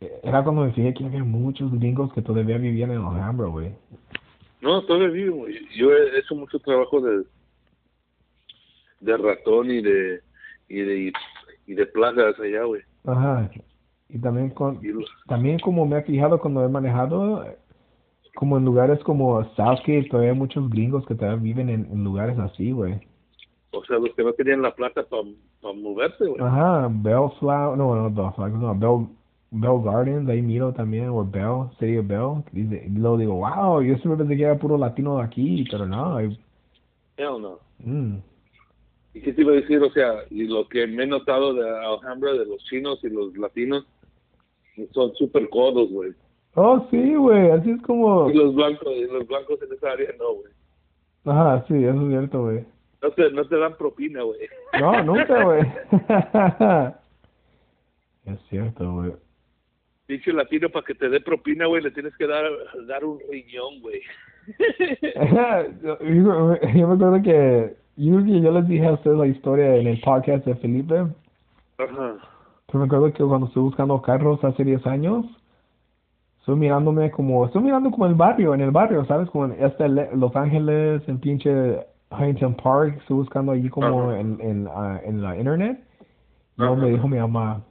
[0.02, 3.74] eh, era cuando me fijé que había muchos gringos que todavía vivían en Alhambra, güey.
[4.62, 5.46] No, todavía vivo.
[5.76, 7.24] Yo he hecho mucho trabajo de,
[9.02, 10.22] de ratón y de,
[10.70, 11.14] y de,
[11.68, 12.82] y de plagas allá, güey.
[13.06, 13.50] Ajá.
[14.14, 14.80] Y también con,
[15.28, 17.44] también como me he fijado cuando he manejado,
[18.36, 22.38] como en lugares como Southgate, todavía hay muchos gringos que todavía viven en, en lugares
[22.38, 23.02] así, güey.
[23.72, 26.40] o sea, los que no tenían la plata para moverse, güey.
[26.40, 29.08] Ajá, Bellflower, no, no, Bellflower, no, Bell,
[29.50, 33.82] Bell Gardens, ahí miro también, o Bell, City of Bell, dice, y luego digo, wow,
[33.82, 36.38] yo siempre pensé que era puro latino de aquí, pero no, hay,
[37.18, 37.58] Hell no.
[37.80, 38.18] mm,
[39.16, 39.82] ¿Y qué te iba a decir?
[39.82, 43.36] O sea, y lo que me he notado de Alhambra, de los chinos y los
[43.38, 43.86] latinos,
[44.94, 46.12] son súper codos, güey.
[46.56, 50.10] Oh, sí, güey, así es como, Y los blancos, y los blancos en esa área
[50.20, 50.52] no, güey.
[51.26, 52.66] ajá, sí, eso es cierto, güey.
[53.02, 54.40] No te, no te dan propina, güey.
[54.80, 55.62] No, nunca, güey.
[58.26, 59.14] es cierto, güey.
[60.08, 62.44] Dicho latino, para que te dé propina, güey, le tienes que dar,
[62.88, 64.02] dar un riñón, güey.
[65.84, 70.00] yo, yo- me acuerdo que yo, yo les dije a ustedes la historia en el
[70.02, 71.06] podcast de Felipe,
[71.78, 72.18] Ajá.
[72.74, 75.26] Pero me acuerdo que cuando estuve buscando carros hace 10 años,
[76.40, 79.30] estoy mirándome como, estoy mirando como el barrio, en el barrio, ¿sabes?
[79.30, 84.20] Como en este Los Ángeles, en pinche Huntington Park, estoy buscando allí como Ajá.
[84.20, 85.80] en, en, ah, en la internet.
[86.58, 86.84] Y luego Ajá.
[86.86, 87.64] me dijo mi mamá,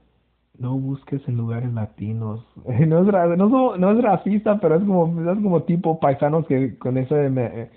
[0.58, 2.46] no busques en lugares latinos.
[2.86, 6.96] No es, no, no es racista, pero es como, es como tipo paisanos que con
[6.96, 7.70] ese, me-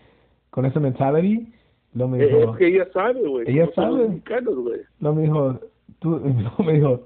[0.51, 1.51] con ese mentality.
[1.93, 3.49] Luego me Eh, dijo, Es que ella sabe, güey.
[3.49, 4.09] Ella son los sabe.
[4.09, 4.81] mexicanos, güey.
[4.99, 5.59] luego me dijo,
[5.99, 7.01] tú, luego me dijo,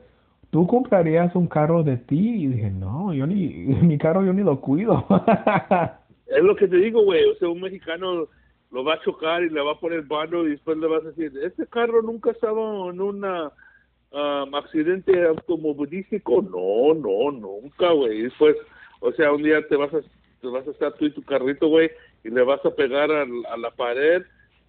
[0.52, 2.44] ¿tú comprarías un carro de ti?
[2.44, 3.48] Y dije, no, yo ni,
[3.84, 5.06] mi carro yo ni lo cuido.
[6.28, 7.24] Es lo que te digo, güey.
[7.28, 8.28] O sea, un mexicano
[8.72, 11.08] lo va a chocar y le va a poner mano y después le vas a
[11.10, 13.26] decir, este carro nunca estaba en un
[14.54, 16.42] accidente automovilístico.
[16.44, 18.20] No, no, nunca, güey.
[18.20, 18.56] Y Después,
[19.00, 20.02] o sea, un día te vas a,
[20.42, 21.90] te vas a estar tú y tu carrito, güey,
[22.24, 24.22] y le vas a pegar al- a la pared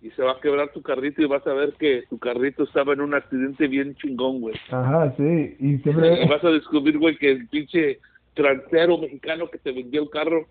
[0.03, 2.93] y se va a quebrar tu carrito y vas a ver que tu carrito estaba
[2.95, 4.55] en un accidente bien chingón, güey.
[4.71, 7.99] Ajá, sí, y Y siempre, vas a descubrir, güey, que el pinche
[8.35, 10.47] transero mexicano que te vendió el carro.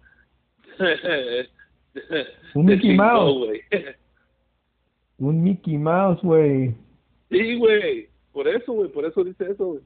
[2.56, 3.38] Un Mickey chingó, Mouse.
[3.48, 3.62] güey.
[5.20, 6.74] un Mickey Mouse, güey.
[7.30, 8.08] Sí, güey.
[8.32, 8.90] Por eso, güey.
[8.90, 9.80] Por eso dice eso, güey.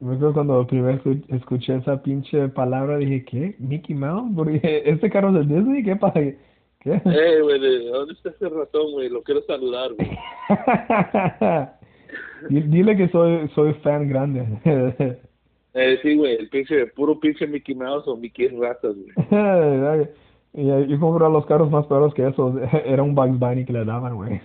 [0.00, 3.54] Me acuerdo cuando primero escu- escuché esa pinche palabra, dije, ¿qué?
[3.58, 4.32] ¿Mickey Mouse?
[4.34, 6.20] Porque este carro es de Disney, ¿qué pasa?
[6.82, 7.00] ¿Qué?
[7.04, 9.08] Eh, güey, ¿de dónde está ese ratón, güey?
[9.08, 10.18] Lo quiero saludar, güey.
[12.48, 14.46] Di- Dile que soy soy fan grande.
[15.74, 16.36] Eh, sí, güey.
[16.36, 20.08] El pinche, puro pinche Mickey Mouse o Mickey Ratas, güey.
[20.54, 22.54] Y, yo compré los carros más caros que esos.
[22.84, 24.38] Era un Bugs Bunny que le daban, güey.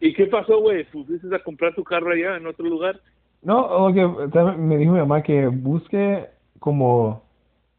[0.00, 0.84] ¿Y qué pasó, güey?
[0.84, 3.00] ¿Fuiste a comprar tu carro allá en otro lugar?
[3.42, 4.06] No, lo que
[4.56, 6.26] me dijo mi mamá que busque
[6.60, 7.24] como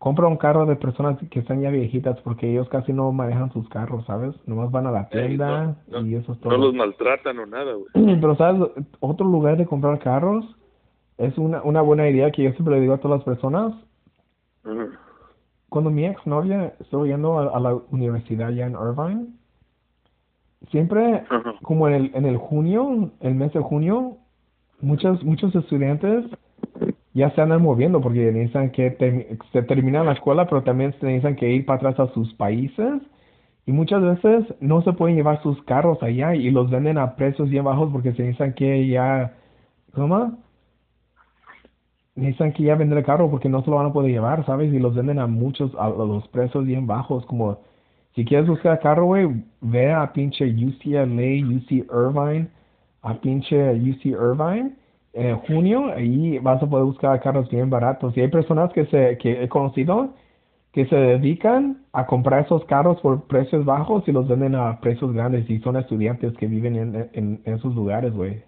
[0.03, 3.69] compra un carro de personas que están ya viejitas porque ellos casi no manejan sus
[3.69, 4.35] carros, ¿sabes?
[4.45, 6.57] Nomás van a la tienda no, no, y eso es No todo.
[6.57, 7.87] los maltratan o nada, güey.
[8.19, 10.43] Pero sabes, otro lugar de comprar carros
[11.17, 13.75] es una, una buena idea que yo siempre le digo a todas las personas.
[15.69, 19.27] Cuando mi exnovia estuvo yendo a, a la universidad ya en Irvine,
[20.69, 21.23] siempre
[21.61, 24.17] como en el, en el junio, el mes de junio,
[24.81, 26.25] muchos, muchos estudiantes
[27.13, 31.35] ya se andan moviendo porque necesitan que se terminan la escuela, pero también se necesitan
[31.35, 33.01] que ir para atrás a sus países.
[33.65, 37.49] Y muchas veces no se pueden llevar sus carros allá y los venden a precios
[37.49, 39.33] bien bajos porque se necesitan que ya,
[39.93, 40.37] ¿cómo?
[42.15, 44.73] Necesitan que ya vender el carro porque no se lo van a poder llevar, ¿sabes?
[44.73, 47.59] Y los venden a muchos, a los precios bien bajos, como
[48.15, 51.05] si quieres buscar carro, güey, ve a pinche UCLA,
[51.55, 52.49] UC Irvine,
[53.01, 54.82] a pinche UC Irvine
[55.13, 58.15] en junio, ahí vas a poder buscar carros bien baratos.
[58.17, 60.13] Y hay personas que se que he conocido
[60.73, 65.13] que se dedican a comprar esos carros por precios bajos y los venden a precios
[65.13, 68.41] grandes y son estudiantes que viven en, en, en esos lugares, güey.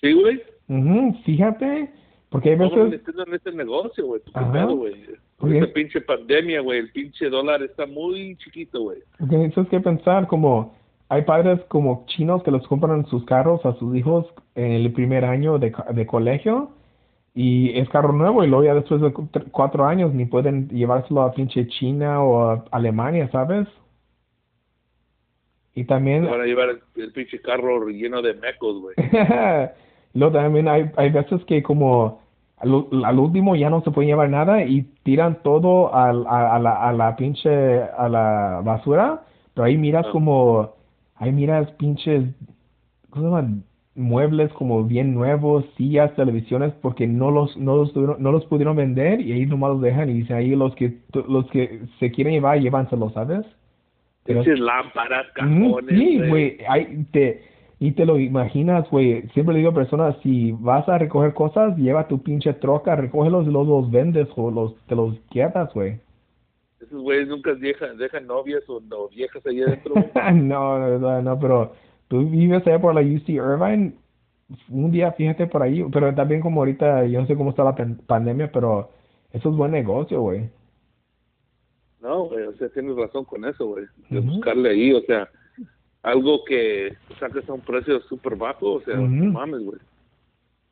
[0.00, 0.42] ¿Sí, güey?
[0.68, 1.90] Ujú, Fíjate
[2.28, 2.90] Porque hay No, veces...
[2.90, 4.20] metiendo en este negocio, güey.
[4.24, 4.52] ¿Tú qué Ajá.
[4.52, 4.94] pedo, güey?
[5.38, 5.58] Oye.
[5.60, 6.80] esta pinche pandemia, güey.
[6.80, 8.98] El pinche dólar está muy chiquito, güey.
[9.18, 10.74] Porque tienes que pensar como
[11.12, 15.24] hay padres como chinos que les compran sus carros a sus hijos en el primer
[15.24, 16.70] año de, de colegio
[17.34, 20.68] y es carro nuevo y luego ya después de cu- tr- cuatro años ni pueden
[20.68, 23.66] llevárselo a pinche China o a Alemania, ¿sabes?
[25.74, 28.94] Y también Van a llevar el, el pinche carro lleno de mecos, güey.
[30.14, 32.20] luego también hay, hay veces que como
[32.58, 36.58] al, al último ya no se puede llevar nada y tiran todo al, a, a
[36.58, 39.22] la, a la pinche a la basura,
[39.54, 40.12] pero ahí miras Ah.
[40.12, 40.74] como
[41.22, 42.24] ahí miras pinches
[43.10, 43.58] ¿cómo se llama?
[43.94, 48.74] muebles como bien nuevos, sillas, televisiones porque no los no los tuvieron- no los pudieron
[48.76, 52.32] vender y ahí nomás los dejan y dicen ahí los que los que se quieren
[52.32, 53.44] llevar llévanselos, ¿sabes?
[54.24, 56.28] Pero- lámparas, cajones, Sí, güey.
[56.28, 57.42] güey, te,
[57.80, 59.22] y te lo imaginas, güey.
[59.34, 63.46] Siempre le digo a personas, si vas a recoger cosas, lleva tu pinche troca, recógelos
[63.46, 65.98] y luego los vendes o los, te los quedas, güey.
[66.82, 69.94] Esos güeyes nunca dejan, dejan novias o, viejas ahí adentro.
[70.34, 71.72] no, no, no, no, pero
[72.08, 73.94] tú vives allá por la UC Irvine,
[74.68, 77.74] un día fíjate por ahí, pero también como ahorita, yo no sé cómo está la
[77.74, 78.90] pan- pandemia, pero
[79.32, 80.50] eso es buen negocio, güey.
[82.00, 83.86] No, güey, o sea, tienes razón con eso, güey.
[84.10, 85.28] De buscarle ahí, o sea,
[86.02, 89.78] algo que saques a un precio súper bajo, o sea, no mames, güey.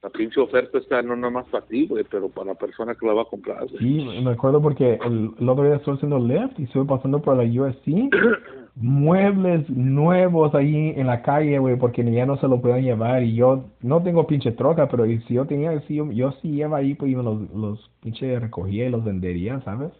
[0.03, 3.07] La pinche oferta está no nada más para ti, güey, pero para la persona que
[3.07, 3.79] la va a comprar, güey.
[3.79, 7.37] Sí, me acuerdo porque el, el otro día estuve haciendo Lyft y estuve pasando por
[7.37, 7.87] la USC.
[8.77, 13.35] muebles nuevos ahí en la calle, güey, porque ya no se lo pueden llevar y
[13.35, 16.95] yo no tengo pinche troca, pero si yo tenía, si yo, yo sí lleva ahí,
[16.95, 19.93] pues yo los, los pinche recogía y los vendería, ¿sabes?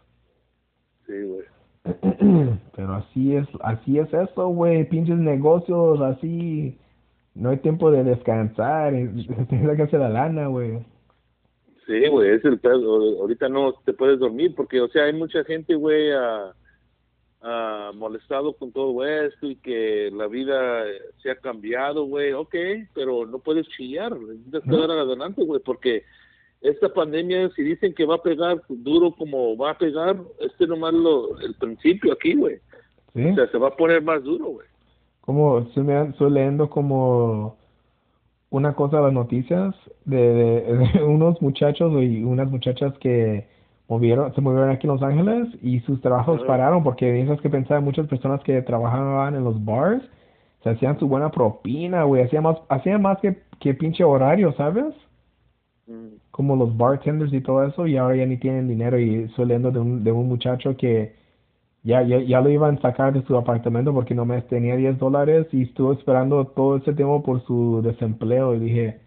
[1.07, 1.45] Sí, güey.
[2.77, 6.79] pero así es, así es eso, güey, pinches negocios, así,
[7.35, 8.93] no hay tiempo de descansar,
[9.49, 10.79] tienes que hacer la lana, güey.
[11.87, 13.21] Sí, güey, es el pedo.
[13.21, 16.53] Ahorita no te puedes dormir porque, o sea, hay mucha gente, güey, ah,
[17.43, 20.85] ah, molestado con todo esto y que la vida
[21.23, 22.33] se ha cambiado, güey.
[22.33, 22.55] Ok,
[22.95, 24.17] pero no puedes chillar.
[24.19, 24.77] Necesitas No.
[24.77, 26.05] quedar adelante, güey, porque
[26.61, 30.93] esta pandemia, si dicen que va a pegar duro como va a pegar, este nomás
[30.95, 32.59] lo, el principio aquí, güey.
[33.15, 33.25] ¿Sí?
[33.25, 34.67] O sea, se va a poner más duro, güey.
[35.21, 35.85] Como estoy,
[36.31, 37.57] leyendo como
[38.51, 40.63] una cosa de las noticias de, de-
[40.95, 43.47] de unos muchachos y unas muchachas que
[43.89, 47.81] movieron, se movieron aquí en Los Ángeles y sus trabajos pararon porque tienes que pensar
[47.83, 50.03] muchas personas que trabajaban en los bars
[50.63, 54.95] se hacían su buena propina, güey, hacían más, hacían más que, que pinche horario, ¿sabes?
[55.87, 56.21] Mm.
[56.31, 59.71] Como los bartenders y todo eso y ahora ya ni tienen dinero y estoy leyendo
[59.73, 61.15] de un, de un muchacho que
[61.83, 65.47] ya, ya, ya lo iban a sacar de su apartamento porque nomás tenía 10 dólares
[65.53, 69.01] y estuvo esperando todo ese tiempo por su desempleo y dije,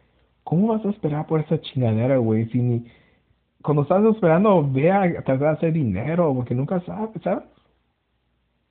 [0.44, 2.50] ¿cómo vas a esperar por esa chingadera, güey?
[2.50, 2.86] Si ni,
[3.62, 7.46] cuando estás esperando, ve a tratar de hacer dinero porque nunca sabes, ¿sabes?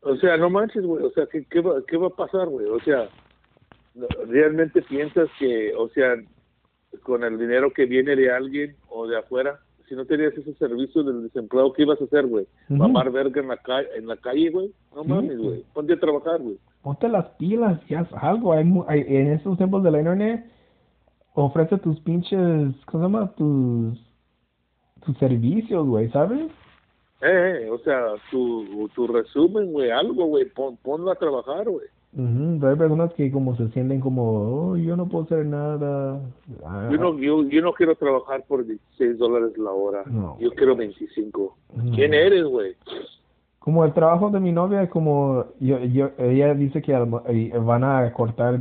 [0.03, 1.05] O sea, no manches, güey.
[1.05, 2.67] O sea, ¿qué, qué, va, ¿qué va a pasar, güey?
[2.67, 3.09] O sea,
[4.29, 6.17] ¿realmente piensas que, o sea,
[7.03, 9.61] con el dinero que viene de alguien o de afuera,
[9.93, 12.47] si no tenías ese servicio del desempleo, ¿qué ibas a hacer, güey?
[12.71, 12.77] Ujú.
[12.79, 14.73] ¿Mamar verga en la, ca en la calle, güey?
[14.97, 15.09] No Sí.
[15.11, 15.65] mames, güey.
[15.75, 16.57] Ponte a trabajar, güey.
[16.81, 18.55] Ponte las pilas y haz algo.
[18.55, 20.47] Hay, hay- en estos tiempos de la internet,
[21.35, 23.33] ofrece tus pinches, ¿cómo se llama?
[23.37, 23.99] Tus,
[25.05, 26.51] tus servicios, güey, ¿sabes?
[27.21, 30.47] Eh, eh, o sea, tu, tu resumen, güey, algo, güey.
[30.47, 31.87] Pon, ponlo a trabajar, güey.
[32.15, 34.23] Ujú, pero hay personas que como se sienten como,
[34.73, 36.21] oh, yo no puedo hacer nada.
[36.65, 40.03] Ah, Yo no, yo, yo no quiero trabajar por 16 dólares la hora.
[40.07, 40.37] No.
[40.39, 41.57] Yo quiero 25.
[41.75, 41.93] No.
[41.95, 42.77] ¿Quién eres, güey?
[43.59, 47.85] Como el trabajo de mi novia, como yo, yo, ella dice que al- eh, van
[47.85, 48.61] a cortar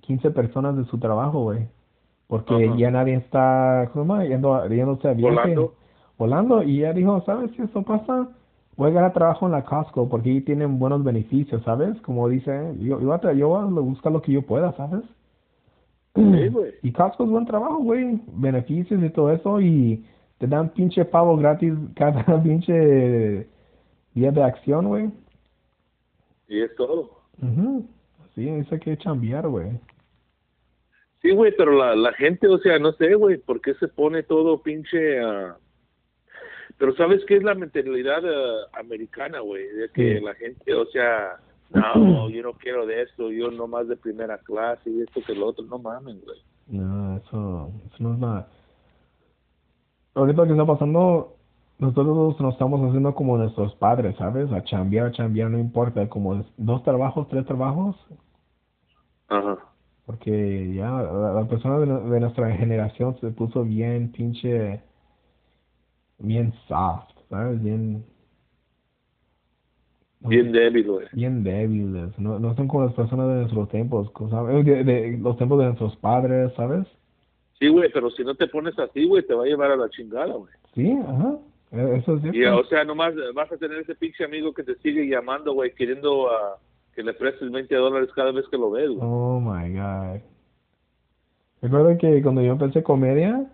[0.00, 1.66] 15 personas de su trabajo, güey.
[2.26, 2.76] Porque Ajá.
[2.78, 4.24] ya nadie está, ¿cómo se llama?
[4.24, 5.34] Yendo, yéndose a viaje.
[5.34, 5.74] Volando.
[6.16, 6.62] Volando.
[6.62, 8.28] Y ella dijo, ¿sabes si eso pasa?
[8.82, 12.00] Voy a ganar trabajo en la Costco porque ahí tienen buenos beneficios, ¿sabes?
[12.00, 15.04] Como dice, yo, yo, tra- yo voy a buscar lo que yo pueda, ¿sabes?
[16.16, 16.72] Sí, güey.
[16.82, 18.20] Y Costco es buen trabajo, güey.
[18.32, 19.60] Beneficios y todo eso.
[19.60, 20.04] Y
[20.38, 23.46] te dan pinche pavo gratis cada pinche
[24.14, 25.12] día de acción, güey.
[26.48, 27.20] Y es todo.
[27.40, 27.86] Ujú.
[28.34, 29.78] Sí, eso hay que chambear, güey.
[31.20, 34.24] Sí, güey, pero la, la gente, o sea, no sé, güey, ¿por qué se pone
[34.24, 35.20] todo pinche...
[35.20, 35.56] ah?
[36.82, 39.68] Pero ¿sabes qué es la mentalidad ah, americana, güey?
[39.68, 41.36] De que la gente, o sea,
[41.70, 45.46] no, yo no quiero de esto, yo nomás de primera clase y esto que lo
[45.46, 46.40] otro, no mames, güey.
[46.66, 48.48] No, eso, eso no es nada.
[50.16, 51.36] Ahorita lo que está pasando,
[51.78, 54.50] nosotros nos estamos haciendo como nuestros padres, ¿sabes?
[54.50, 57.94] A chambear, chambear, no importa, como es- dos trabajos, tres trabajos,
[59.28, 59.56] Ajá.
[60.04, 64.82] Porque ya la, la persona de nuestra generación se puso bien pinche,
[66.22, 67.62] bien soft, ¿sabes?
[67.62, 68.04] Bien,
[70.20, 71.06] Bien débil, güey.
[71.12, 72.16] bien débiles.
[72.18, 74.64] No, no son como las personas de nuestros tiempos, ¿sabes?
[74.64, 76.86] De, de los tiempos de nuestros padres, ¿sabes?
[77.58, 79.88] Sí, güey, pero si no te pones así, güey, te va a llevar a la
[79.90, 80.52] chingada, güey.
[80.74, 81.36] Sí, ajá.
[81.72, 82.38] Eh, Eso es cierto.
[82.38, 85.74] Y, o sea, nomás vas a tener ese pinche amigo que te sigue llamando, güey,
[85.74, 86.58] queriendo ah,
[86.94, 89.00] que le prestes 20 dólares cada vez que lo ves, güey.
[89.02, 90.20] Oh my god.
[91.62, 93.46] Recuerdo que cuando yo empecé comedia,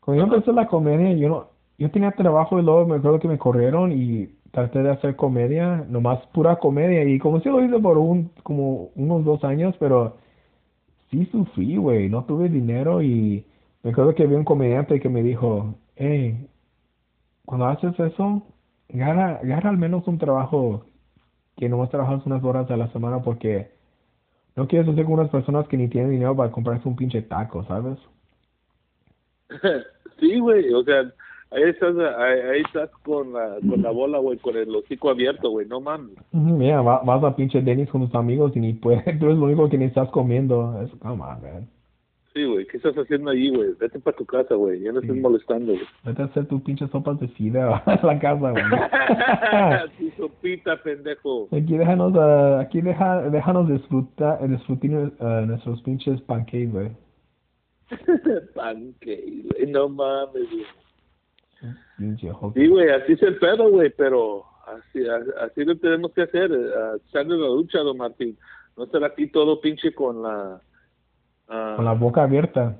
[0.00, 3.28] cuando yo empecé la comedia, yo no, yo tenía trabajo y luego me acuerdo que
[3.28, 7.78] me corrieron y traté de hacer comedia, nomás pura comedia y como si lo hice
[7.80, 10.16] por un, como unos dos años, pero
[11.10, 13.44] sí sufrí, güey, no tuve dinero y
[13.82, 16.46] me acuerdo que había un comediante que me dijo, hey,
[17.44, 18.42] cuando haces eso,
[18.88, 20.84] gana, gana al menos un trabajo
[21.56, 23.70] que nomás trabajas unas horas a la semana porque
[24.56, 27.64] no quieres hacer con unas personas que ni tienen dinero para comprarse un pinche taco,
[27.64, 27.98] ¿sabes?
[30.20, 31.12] sí, güey, o sea,
[31.54, 35.50] ahí estás, ahí, ahí estás con la, con la bola, güey, con el hocico abierto,
[35.50, 36.16] güey, no mames.
[36.32, 39.44] Mira, va- vas a pinche Dennis con tus amigos y ni puedes, tú eres lo
[39.46, 40.80] único que ni estás comiendo.
[40.82, 41.68] Es, come on, man.
[42.34, 43.74] Sí, güey, ¿qué estás haciendo allí, güey?
[43.78, 45.20] Vete para tu casa, güey, ya no estés Sí.
[45.20, 45.84] molestando, güey.
[46.02, 48.64] Vete a hacer tus pinches sopas de fideo a la casa, güey.
[49.98, 51.48] tu sopita, pendejo.
[51.52, 56.88] Aquí déjanos, ah, aquí deja, déjanos disfrutar, disfrutar ah, nuestros pinches pancakes, güey.
[58.54, 60.64] Pancake, güey, no mames, güey.
[62.54, 65.04] Sí, güey, así es el pedo, güey, pero así,
[65.40, 68.36] así lo tenemos que hacer, eh, echarle la lucha, don Martín.
[68.76, 70.60] No estar aquí todo pinche con la...
[71.48, 72.76] ah, Con la boca abierta.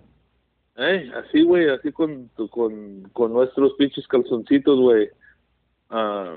[0.77, 5.09] eh, así, güey, así con, con, con nuestros pinches calzoncitos, güey.
[5.91, 6.37] ah,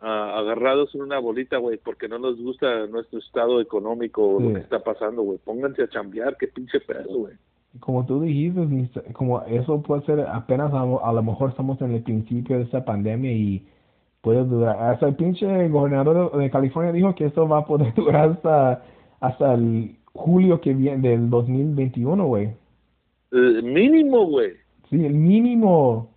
[0.00, 4.54] agarrados en una bolita, güey, porque no nos gusta nuestro estado económico o lo Sí.
[4.54, 5.38] que está pasando, güey.
[5.38, 7.34] Pónganse a chambear, qué pinche pedo, güey.
[7.80, 12.02] Como tú dijiste, como eso puede ser apenas a, a lo mejor estamos en el
[12.02, 13.66] principio de esta pandemia y
[14.26, 14.76] puede durar.
[14.92, 18.84] Hasta el pinche gobernador de, California dijo que esto va a poder durar hasta,
[19.20, 22.46] hasta el julio que viene del 2021, güey.
[23.30, 24.54] Eh, mínimo, güey.
[24.90, 26.10] Sí, el mínimo.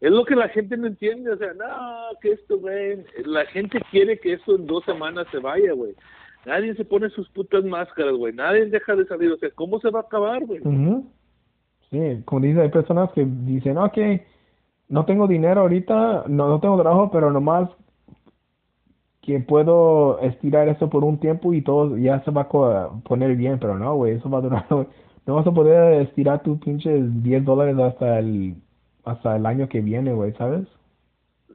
[0.00, 3.80] Es lo que la gente no entiende, o sea, no, que esto, güey, la gente
[3.90, 5.94] quiere que esto en dos semanas se vaya, güey.
[6.48, 9.90] Nadie se pone sus putas máscaras, güey, nadie deja de salir, o sea, ¿cómo se
[9.90, 10.60] va a acabar, güey?
[10.60, 11.06] Ujú.
[11.90, 13.98] Sí, como dice, hay personas que dicen, ok,
[14.88, 17.68] no tengo dinero ahorita, no, no tengo trabajo, pero nomás
[19.20, 23.58] que puedo estirar esto por un tiempo y todo ya se va a poner bien,
[23.58, 24.66] pero no, güey, eso va a durar,
[25.26, 28.54] no vas a poder estirar tus pinches 10 dólares hasta el,
[29.04, 30.66] hasta el año que viene, güey, ¿sabes?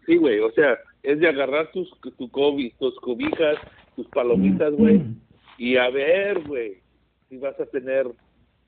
[0.06, 3.58] Sí, güey, o sea, es de agarrar tus, tu cobi, tus cobijas,
[3.96, 5.02] tus palomitas, güey,
[5.58, 6.82] y a ver, güey,
[7.30, 8.08] si vas a tener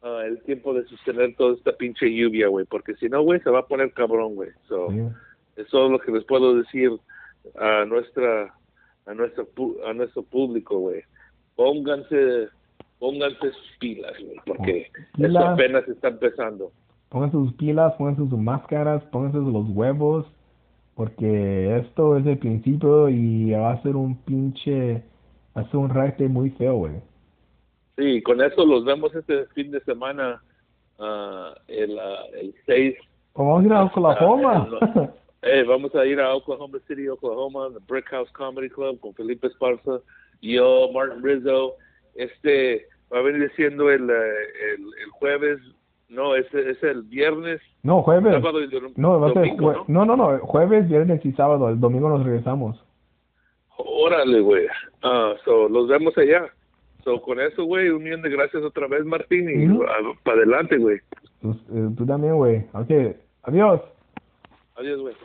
[0.02, 3.50] ah, el tiempo de sostener toda esta pinche lluvia, güey, porque si no, güey, se
[3.50, 4.50] va a poner cabrón, güey.
[4.68, 4.88] So.
[5.56, 6.92] Eso es lo que les puedo decir
[7.58, 8.54] a nuestra
[9.06, 9.48] a nuestro
[9.86, 11.02] a nuestro público, güey.
[11.56, 12.50] Pónganse
[13.00, 15.46] pónganse sus pilas, güey, porque eso Pilas.
[15.46, 16.72] apenas está empezando.
[17.10, 20.26] Pónganse sus pilas, pónganse sus máscaras, pónganse los huevos,
[20.96, 25.04] porque esto es el principio y va a ser un pinche,
[25.64, 26.94] ser un raite muy feo, güey.
[27.98, 30.42] Sí, con eso los vemos este fin de semana
[31.00, 32.96] ah, el ah, el 6
[33.34, 34.68] O vamos a ir a Oklahoma.
[34.82, 35.10] Ah,
[35.48, 39.46] Eh, vamos a ir a Oklahoma City, Oklahoma, the Brick House Comedy Club con Felipe
[39.46, 40.00] Esparza,
[40.42, 41.74] yo, Martin Rizzo.
[42.16, 44.14] Este va a venir siendo el, eh,
[44.76, 45.60] el, el jueves,
[46.10, 48.34] no, es, es el viernes, no, jueves.
[48.34, 51.32] sábado y dom- No, va a ser domingo, jue- no, no, no, jueves, viernes y
[51.34, 51.70] sábado.
[51.70, 52.84] El domingo nos regresamos.
[53.78, 54.66] Órale, güey.
[55.04, 56.48] Ah, so, los vemos allá.
[57.04, 59.86] So, con eso, güey, un millón de gracias otra vez, Martín, y Ujú.
[60.24, 61.00] para adelante, güey.
[61.42, 62.66] Tú, eh, tú también, güey.
[62.74, 63.82] Ok, adiós.
[64.76, 65.16] Adiós, güey.